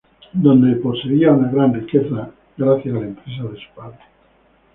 Donde 0.33 0.77
poseía 0.77 1.31
una 1.31 1.51
gran 1.51 1.75
riqueza 1.75 2.31
gracias 2.57 2.95
a 2.95 2.99
la 3.01 3.05
empresa 3.05 3.43
de 3.43 3.55
su 3.55 3.75
padre. 3.75 3.99